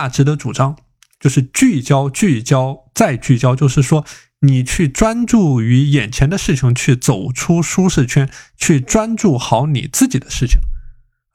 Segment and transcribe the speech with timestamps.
[0.00, 0.76] 价值的主张，
[1.18, 4.06] 就是聚焦、聚焦再聚焦，就是说
[4.40, 10.58] 你去专注于眼前的事情，去走出舒适圈，去专注好你自己的事情，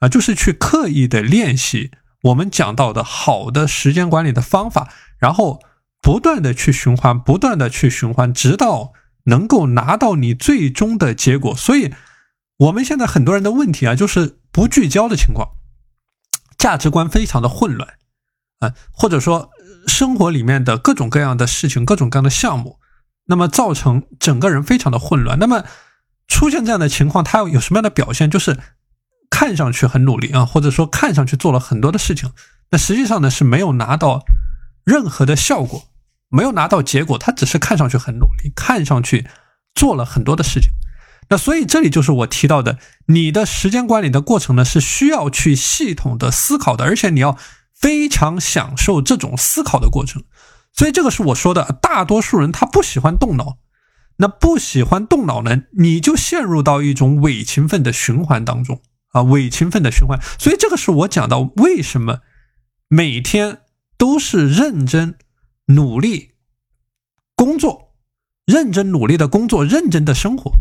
[0.00, 1.92] 啊，就是去刻意的练习
[2.22, 5.62] 我们讲到的好的时间管理的方法，然后
[6.02, 8.94] 不断的去循环，不断的去循环，直到
[9.26, 11.54] 能够拿到你最终的结果。
[11.54, 11.94] 所以，
[12.56, 15.50] 我们现在很多人的问题啊，就是不聚焦的情况。
[16.58, 17.94] 价值观非常的混乱，
[18.58, 19.50] 啊，或者说
[19.86, 22.78] 生活里面的各种各样的事情、各种各样的项目，
[23.26, 25.38] 那么造成整个人非常的混乱。
[25.38, 25.64] 那么
[26.28, 28.30] 出现这样的情况，他有什么样的表现？
[28.30, 28.58] 就是
[29.30, 32.32] 看上去很努力啊，或者说看上去做了很多的事情，
[32.70, 34.24] 那实际上呢是没有拿到
[34.84, 35.88] 任何的效果，
[36.30, 39.26] 没有拿到结果，他只是看上去很努力，看上去
[39.74, 40.70] 做了很多的事情。
[41.28, 47.36] 那所以这里就是我提到的，你的时间管理的过程呢，是需要去系统的思考的，而且你要
[47.78, 50.24] 非常享受这种思考的过程。
[50.72, 53.58] 所以这个是我说的，大多数人他不喜欢动脑，
[54.16, 58.82] 那不喜欢动脑呢，你就陷入到一种伪勤奋的循环当中
[59.12, 60.18] 啊，伪勤奋的循环。
[60.38, 62.20] 所以这个是我讲到为什么
[62.88, 63.62] 每天
[63.96, 65.16] 都是认真
[65.66, 66.32] 努力
[67.34, 67.94] 工作，
[68.44, 70.52] 认真努力的工作，认真的生活。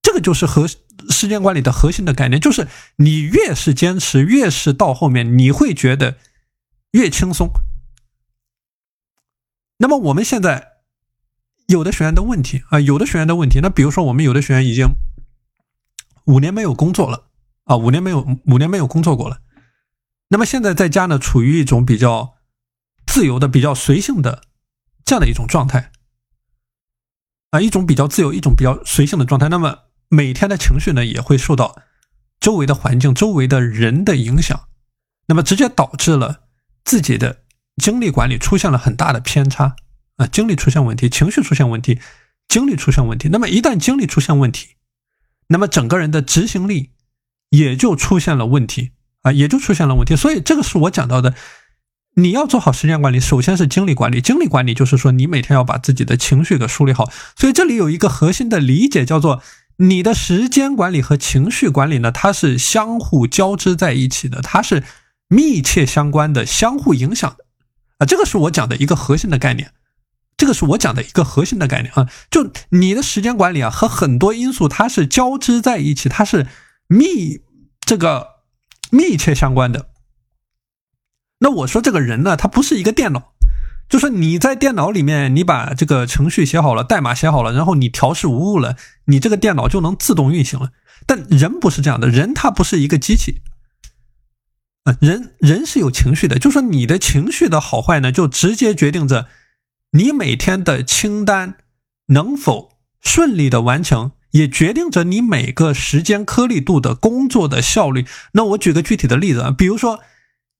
[0.00, 0.66] 这个就是核
[1.10, 6.16] 时间管理的核心的概念，就是你越是坚持，越是到后面你会觉得
[6.92, 7.50] 越轻松。
[9.78, 10.72] 那么我们现在
[11.66, 14.94] 有的学员的问题啊，有的学员的问题，那比如说我们有的学员已经
[16.26, 17.26] 五年没有工作了
[17.64, 19.40] 啊，五年没有五年没有工作过了，
[20.28, 22.36] 那么现在在家呢，处于一种比较
[23.06, 24.44] 自由的、比较随性的
[25.04, 25.92] 这样的一种状态
[27.50, 29.80] 啊，一种比较自由、一种比较随性的状态，那么。
[30.08, 31.76] 每天的情绪呢，也会受到
[32.40, 34.68] 周围的环境、周围的人的影响，
[35.26, 36.42] 那么直接导致了
[36.84, 37.38] 自己的
[37.76, 39.76] 精力管理出现了很大的偏差
[40.16, 41.98] 啊，精力出现问题，情绪出现问题，
[42.46, 43.28] 精力出现问题。
[43.30, 44.76] 那么一旦精力出现问题，
[45.48, 46.90] 那么整个人的执行力
[47.48, 48.92] 也就出现了问题
[49.22, 50.14] 啊，也就出现了问题。
[50.14, 51.34] 所以这个是我讲到的，
[52.16, 54.20] 你要做好时间管理，首先是精力管理。
[54.20, 57.10] 精力管理就是说，你每天要把自己的情绪给梳理好。
[57.34, 59.42] 所以这里有一个核心的理解，叫做。
[59.76, 64.84] 你的时间管理和情绪管理呢，它是相互交织在一起的，它是
[65.28, 67.44] 密切相关的，相互影响的
[67.98, 68.06] 啊。
[68.06, 69.72] 这个是我讲的一个核心的概念，
[70.36, 72.08] 这个是我讲的一个核心的概念啊。
[72.30, 76.46] 就你的时间管理啊，和很多因素它是交织在一起，它是
[76.86, 77.40] 密
[77.80, 78.28] 这个
[78.90, 79.88] 密切相关的。
[81.40, 83.34] 那我说这个人呢，他不是一个电脑。
[83.88, 90.70] 就是你在电脑里面，你把这个程序写好了，代码写好了，然后你调试无误了，你这个电脑就能自动运行了。
[91.06, 93.42] 但人不是这样的，人他不是一个机器
[94.84, 96.38] 啊，人人是有情绪的。
[96.38, 99.28] 就说你的情绪的好坏呢，就直接决定着
[99.92, 101.58] 你每天的清单
[102.06, 102.70] 能否
[103.00, 108.06] 顺利的完成，也决定着你每个时间颗粒度的工作的效率。
[108.32, 110.00] 那我举个具体的例子啊，比如说。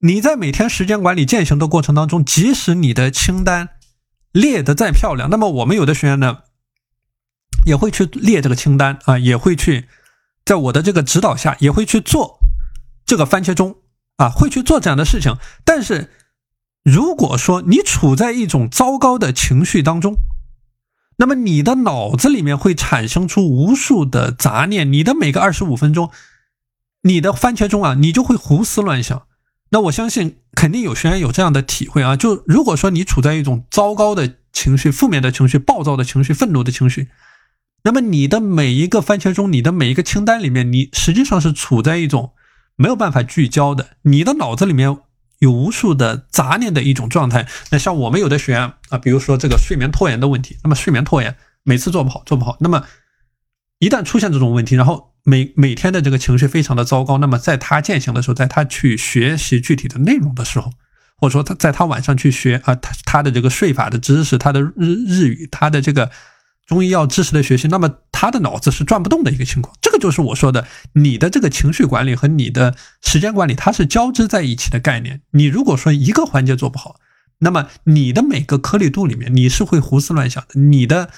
[0.06, 3.70] 你在每天时间管理践行的过程当中，即使你的清单
[4.32, 6.40] 列的再漂亮，那么我们有的学员呢，
[7.64, 9.88] 也会去列这个清单啊，也会去
[10.44, 12.38] 在我的这个指导下，也会去做
[13.06, 13.76] 这个番茄钟
[14.16, 15.38] 啊，会去做这样的事情。
[15.64, 16.10] 但是，
[16.82, 20.16] 如果说你处在一种糟糕的情绪当中，
[21.16, 26.10] 那么你的脑子里面会产生出无数的杂念，你的每个二十五分钟，
[27.00, 29.26] 你的番茄钟啊，你就会胡思乱想。
[29.74, 37.08] 那我相信肯定有学员有这样的体会啊，就如果说你处在一种糟糕的情绪、负面的情绪、暴躁的情绪、愤怒的情绪，
[37.82, 42.34] 那么你的每一个番茄钟、你的每一个清单里面，你实际上是处在一种
[42.76, 44.96] 没有办法聚焦的，你的脑子里面
[45.40, 47.48] 有无数的杂念的一种状态。
[47.72, 52.84] 那像我们有的学员啊，比如说这个睡眠拖延的问题，那么睡眠拖延每次做不好，做不好，那么
[53.80, 55.13] 一旦出现这种问题，然后。
[55.26, 60.70] 每每天的这个情绪非常的糟糕，那么在他践行的时候，在他去学习具体的内容的时候，
[61.16, 66.10] 或者说他在他晚上去学啊，他他的这个税法的知识，他的日日语，他的这个
[66.66, 69.74] 中医药知识的学习，那么他的脑子是转不动的一个情况。
[69.80, 75.22] 这个就是我说的，你的这个情绪管理和你的时间管理，它是交织在一起的概念。
[75.30, 76.96] 你如果说一个环节做不好，
[77.38, 81.08] 那么你的每个颗粒度里面，你是会胡思乱想的，你的。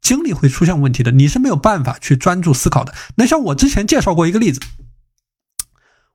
[0.00, 2.94] 精力会出现问题的，你是没有办法去专注思考的。
[3.16, 4.60] 那像我之前介绍过一个例子，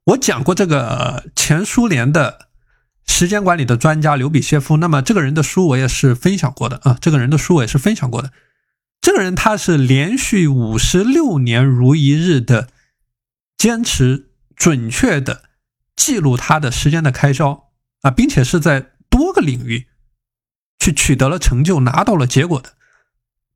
[0.05, 2.47] 我讲过这个前苏联的
[3.07, 4.77] 时间管理的专家刘比歇夫。
[4.77, 8.31] 那么这个人的书我也是分享过的啊，这个人的书我也是分享过的。
[9.01, 12.69] 这个人他是连续五十六年如一日的
[13.57, 15.43] 坚持准确的
[15.95, 17.69] 记录他的时间的开销
[18.01, 19.87] 啊，并且是在多个领域
[20.79, 22.74] 去取得了成就、拿到了结果的。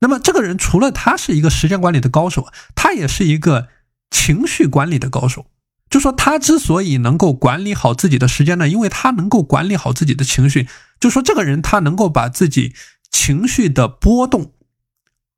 [0.00, 3.68] 那么，这个人除了他是一个时间管理的高手，他也是一个
[4.10, 5.46] 情绪管理的高手。
[5.90, 10.68] 就说他之所以能够管理好自己的时间呢，因为他能够管理好自己的情绪。
[11.00, 12.74] 就说这个人他能够把自己
[13.10, 14.52] 情绪的波动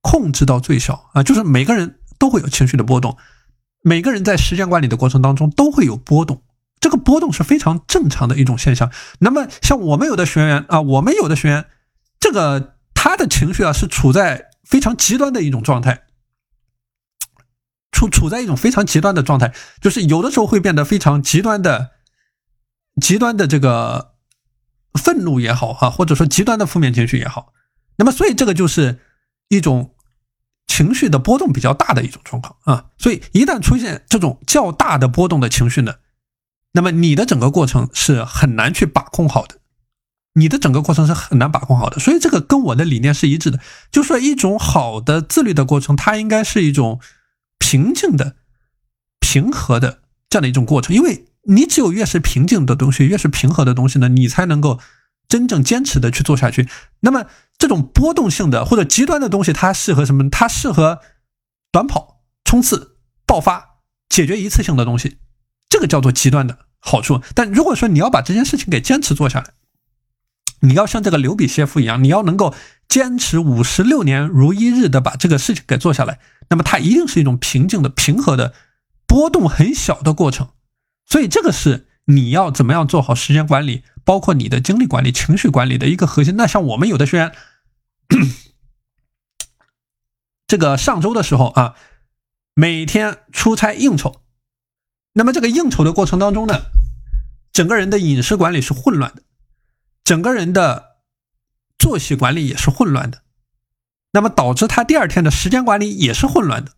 [0.00, 3.16] 控制到最小啊，就是每个人都会有情绪的波动，
[3.82, 6.42] 每个人在时间管理的过程当中都会有波动，
[6.78, 8.92] 这个波动是非常正常的一种现象。
[9.20, 11.64] 那么像我们有的学员啊，我们有的学员，
[12.20, 16.04] 这个他的情绪啊是处在非常极端的一种状态。
[17.90, 19.52] 处处在一种非常极端的状态，
[19.82, 21.90] 就是有的时候会变得非常极端的、
[23.02, 24.14] 极端的这个
[24.94, 27.52] 愤怒也好啊，或者说极端的负面情绪也好。
[27.96, 28.98] 那么，所以这个就是
[29.48, 29.94] 一种
[30.66, 32.86] 情绪的波动比较大的一种状况啊。
[32.96, 35.96] 所以，一旦出现这种较大的波动的情绪呢，
[36.72, 39.58] 那么你的整个过程是很难去把控好的，
[40.34, 41.98] 你的整个过程是很难把控好的。
[41.98, 43.58] 所以，这个跟我的理念是一致的，
[43.90, 47.00] 就说一种好的自律的过程，它应该是一种。
[47.64, 48.36] 平静的、
[49.18, 54.78] 平和的这样的一种过程，因为你只有越是平静的东西，越是平和的东西呢，你才能够
[55.26, 56.68] 真正坚持的去做下去。
[57.00, 57.24] 那么，
[57.56, 60.28] 这种波动性的或者极端的东西，它适合什么？
[60.28, 61.00] 它适合
[61.70, 63.78] 短跑、冲刺、爆发、
[64.10, 65.16] 解决一次性的东西，
[65.70, 67.22] 这个叫做极端的好处。
[67.34, 69.54] 但如果说你要把这件事情给坚持做下来，
[70.62, 72.54] 你要像这个刘比歇夫一样，你要能够
[72.88, 76.18] 坚持五十六年如一日的把这个事情给做下来。
[76.48, 78.54] 那么它一定是一种平静的、平和的、
[79.06, 80.50] 波动很小的过程，
[81.06, 86.36] 所以这个是你要怎么样做好时间管理，包括你的精力管理、情绪管理的一个核心。
[86.36, 87.32] 那像我们有的学员，
[90.46, 91.74] 这个上周的时候啊，
[92.54, 94.20] 每天出差应酬，
[95.14, 96.54] 那么这个应酬的过程当中呢，
[97.52, 99.22] 整个人的饮食管理是混乱的，
[100.04, 100.96] 整个人的
[101.78, 103.22] 作息管理也是混乱的。
[104.12, 106.72] 那么导致他第二天的时间管理也是混乱的，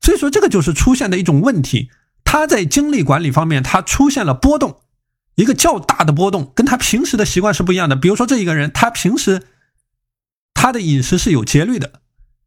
[0.00, 1.90] 所以说这个就是出现的一种问题。
[2.24, 4.80] 他在精力管理方面，他出现了波动，
[5.34, 7.96] 一个较大的波动，跟他平时的习惯是不一样的。
[7.96, 9.46] 比如说这一个人，他平时
[10.52, 12.00] 他的饮食是有节律的，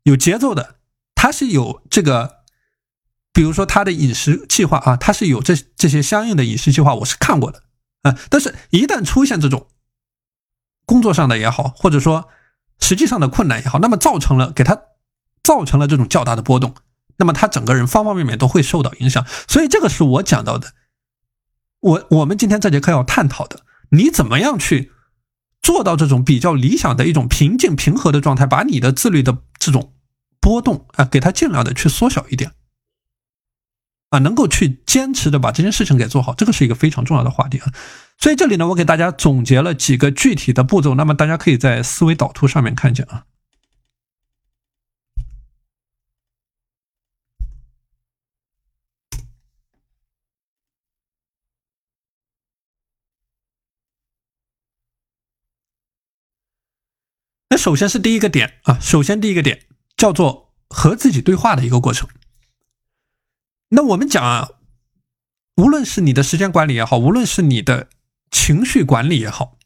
[0.04, 0.75] 有节奏的，
[1.16, 2.38] 他是有这个，
[3.33, 7.63] 比如说他的饮食计划啊，他是有这这些相应的饮食计划，我是看过的
[8.04, 8.18] 啊。
[8.30, 9.68] 但是，一旦出现这种
[10.91, 12.27] 工作上的也好，或者说，
[12.81, 14.77] 实际上的困难也好，那么造成了给他
[15.41, 16.75] 造成了这种较大的波动，
[17.15, 19.25] 那么他整个人方方面面都会受到影响。
[19.47, 20.73] 所以这个是我讲到的，
[21.79, 23.61] 我我们今天这节课要探讨的，
[23.91, 24.91] 你怎么样去
[25.61, 29.94] 做到这种比较理想的一种平静平和的状态，把你的自律的这种
[30.41, 32.51] 波动啊，给它尽量的去缩小一点。
[34.09, 37.71] 啊，能够去坚持的把这件事情给做好，这个是一个非常重要的话题啊。
[38.21, 43.25] 所以这里呢，我给大家总结了几个具体的步骤，那么大家可以在思维导图上面看见啊。
[57.50, 59.65] 那首先是第一个点啊，首先第一个点
[59.97, 62.07] 叫做和自己对话的一个过程。
[63.69, 64.51] 那我们讲啊，
[65.57, 67.89] 无论是你的时间管理也好，无论是你的
[68.31, 69.57] 情绪管理也好，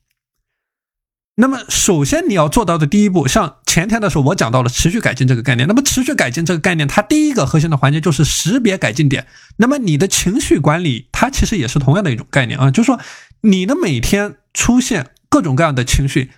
[1.36, 5.68] 那么首先你要做到的第一步，像前天的时候我讲到了持续改进这个概念。
[5.68, 9.28] 那么持续改进这个概念，它第一个核心的环节就是识别改进点。
[9.58, 13.00] 那么你的情绪管理，它其实也是同样的一种概念啊，就是说
[13.42, 16.32] 你的每天出现各种各样的情绪，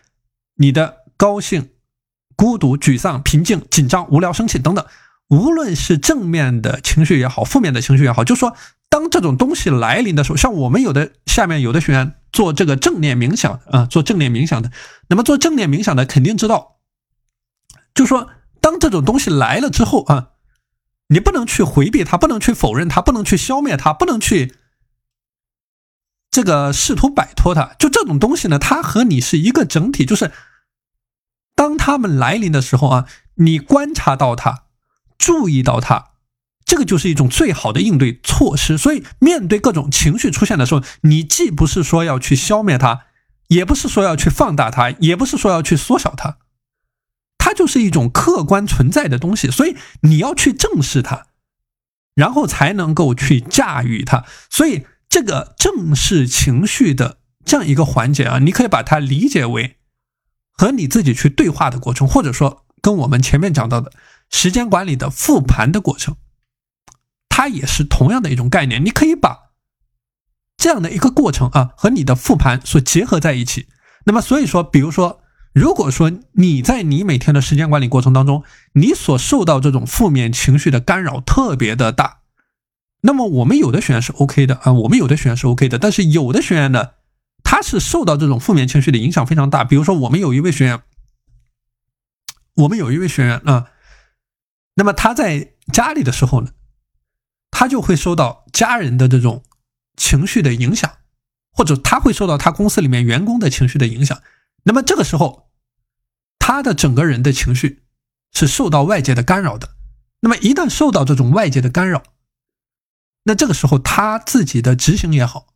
[0.55, 1.69] 你的高兴、
[2.35, 4.85] 孤独、沮丧、平静、紧张、无聊、生气等等。
[5.29, 8.55] 无论是正面的情绪也好，负面的情绪也好，就说，
[8.89, 14.71] 当这种东西来临的时候，像我们有的下面有的学员做这个正念冥想啊，做正念冥想的，
[15.09, 16.77] 那么做正念冥想的肯定知道，
[17.93, 18.29] 就说
[18.61, 20.31] 当这种东西来了之后啊，
[21.07, 24.55] 你不能去回避它，不能去否认它，不能去消灭它，不能去
[26.31, 27.75] 这个试图摆脱它。
[27.77, 30.31] 就这种东西呢，它和你是一个整体，就是
[31.55, 34.63] 当他们来临的时候啊，你观察到它。
[35.17, 36.11] 注意到它，
[36.67, 38.77] 这个就是一种最好的应对措施。
[38.77, 43.05] 所以，面对各种情绪出现的时候，你既不是说要去消灭它，
[43.47, 46.37] 也不是说要去放大它，也不是说要去缩小它，
[47.39, 49.49] 它就是一种客观存在的东西。
[49.49, 51.27] 所以，你要去正视它，
[52.13, 54.25] 然后才能够去驾驭它。
[54.51, 59.77] 所以，这个正视情绪的这样一个环节啊，你可以把它理解为
[60.51, 63.93] 和你自己去对话的过程，或者说跟我们前面讲到的。
[64.29, 66.17] 时间管理的复盘的过程，
[67.37, 68.83] 它也是同样的一种概念。
[68.83, 69.51] 你可以把
[70.57, 73.67] 这样的一个过程啊，和你的复盘所结合在一起。
[74.05, 75.21] 那么，所以说，比如说，
[75.53, 82.21] 如果说你在你每天的时间管理过程当中，你所受到这种负面情绪的干扰特别的大，
[83.01, 86.93] 那么我们有的学员是 OK 的啊，我们有的学员是 OK 的，但是有的学员呢，
[87.43, 89.63] 他是受到这种负面情绪的影响非常大。
[89.63, 90.81] 比如说，我们有一位学员，
[92.55, 93.67] 我们有一位学员啊，
[94.73, 96.49] 那么他在家里的时候呢，
[97.51, 99.43] 他就会受到家人的这种。
[99.99, 100.97] 情绪的影响，
[101.51, 104.21] 或者他会受到他公司里面员工的情绪的影响，
[104.61, 105.49] 那么这个时候，
[106.37, 107.81] 他的整个人的情绪
[108.31, 109.71] 是受到外界的干扰的。
[110.19, 112.03] 那么一旦受到这种外界的干扰，
[113.23, 115.47] 那这个时候他自己的执行也好，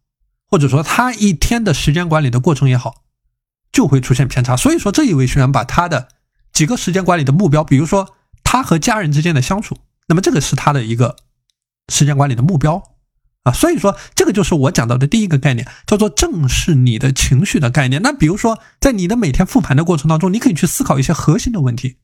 [0.48, 3.04] 或者说他一天的时间管理的过程也好，
[3.72, 4.58] 就会出现偏差。
[4.58, 6.08] 所以说这一位学员把他的
[6.52, 11.18] 几个时间管理的目标，比如说他和家人之间的相处，那么这个是他的一个
[11.92, 12.82] 时间管理的目标。
[13.44, 18.00] 啊，所以说这个就是我讲到的第一个概念，叫做正视你的情绪的概念。
[18.04, 21.98] 那比如说，在你的每天复盘的过程当中，你可以去思考一些核心的问题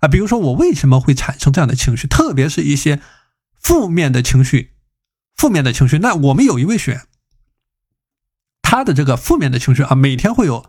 [0.00, 3.00] 啊，比如说我为什么会产生这样的情绪，特别是一些
[3.58, 4.74] 负面的情绪，
[5.34, 5.98] 负面的情绪。
[6.00, 7.06] 那我们有一位学员，
[8.60, 10.66] 他的这个负面的情绪啊，每天会有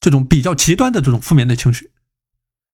[0.00, 1.91] 这种比较极端的这种负面的情绪。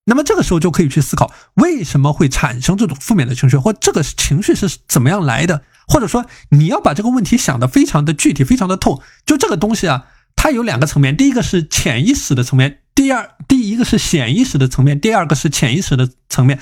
[0.09, 5.61] 那么这个时候就可以去思考，为什么会产生这种负面的情绪，或这个情绪是怎么样来的？
[5.87, 9.03] 或者说，你要把这个问题想得非常的具体，非常的透。
[9.23, 16.59] 就这个东西啊，它有两个层面，第一个是潜意识的层面，第二，第一个是显意识的层面，第二个是潜意识的层面。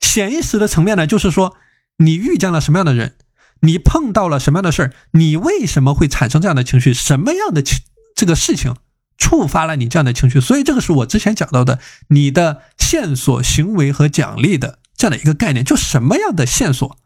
[0.00, 1.56] 显意识的层面呢，就是说
[1.98, 3.14] 你遇见了什么样的人，
[3.60, 7.78] 你碰到了什么样的事儿，你为什么会产生这样的情绪，什么样的情
[8.14, 8.74] 这个事情
[9.18, 10.40] 触发了你这样的情绪。
[10.40, 16.96] 所以这个是我之前讲到的，你的线索、行为和奖励的这样的一个概念，就什么样的线索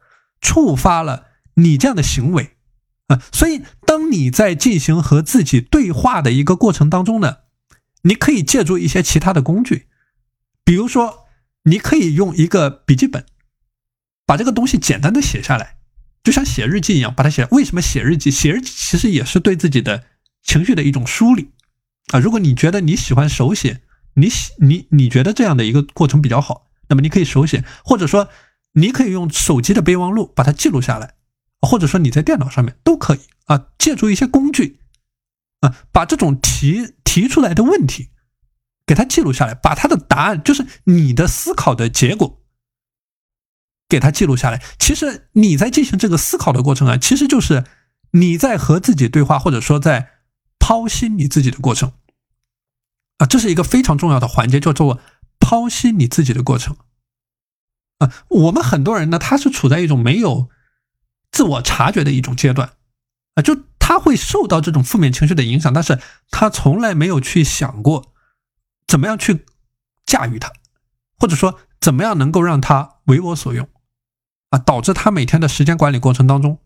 [0.41, 1.31] 触发了。
[1.57, 2.57] 你这样的行为，
[3.09, 7.41] 啊，所以当你在进行和自己对话的一个过程当中呢，
[8.05, 9.87] 你可以借助一些其他的工具，
[10.65, 11.27] 比如说，
[11.65, 13.27] 你可以用一个笔记本，
[14.25, 15.77] 把这个东西简单的写下来，
[16.25, 17.47] 就像写日记一样，把它写。
[17.51, 18.31] 为什么写日记？
[18.31, 20.05] 写日记其实也是对自己的
[20.43, 21.51] 情绪的一种梳理
[22.13, 22.21] 啊。
[22.21, 23.83] 如果你觉得你喜欢手写，
[24.15, 28.29] 你喜你你觉得这样的一个过程比较好，那么你可以手写，或者说
[28.75, 31.15] 你可以用手机的备忘录把它记录下来。
[31.65, 34.81] 或者说你在电脑上面都可以啊，借助一些工具
[35.61, 38.09] 啊，把这种提提出来的问题
[38.85, 42.41] 给它记录下来，把它的答案，就是你的思考的结果，
[43.89, 44.61] 给它记录下来。
[44.77, 47.63] 其实你在进行这个思考的过程啊，其实就是
[48.11, 50.11] 你在和自己对话，或者说在
[50.59, 51.93] 剖析你自己的过程
[53.23, 54.99] 啊，这是一个非常重要的环节，叫做
[55.39, 56.77] 剖析你自己的过程
[57.99, 58.13] 啊。
[58.29, 60.51] 我们很多人呢，他是处在一种没有。
[61.35, 62.75] 自我察觉的一种阶段，
[63.37, 65.99] 啊，就他会受到这种负面情绪的影响，但是
[66.31, 68.13] 他从来没有去想过
[68.87, 69.47] 怎么样去
[70.05, 70.53] 驾驭它，
[71.19, 73.67] 或者说怎么样能够让它为我所用，
[74.51, 76.61] 啊，导致他每天的时间管理过程当中，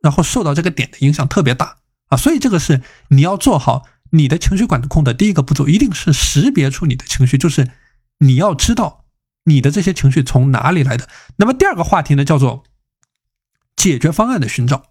[0.00, 1.76] 然后受到这个点的影响特别大，
[2.08, 3.84] 啊，所以这个是你要做好
[4.14, 7.70] 你的情绪管控的第一个步骤，一定是识别出你的情绪，就是
[8.18, 9.04] 你要知道
[9.44, 11.08] 你的这些情绪从哪里来的。
[11.36, 12.64] 那么第二个话题呢，叫做。
[13.76, 14.84] 解决方案的寻找